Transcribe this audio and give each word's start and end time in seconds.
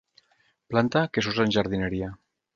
Planta 0.73 1.03
que 1.17 1.25
s'usa 1.27 1.47
en 1.51 1.55
jardineria. 1.59 2.11